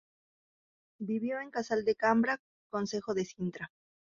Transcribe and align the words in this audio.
Vivió 0.99 1.39
en 1.41 1.51
Casal 1.51 1.85
de 1.85 1.93
Cambra, 1.93 2.41
concejo 2.71 3.13
de 3.13 3.23
Sintra. 3.23 3.71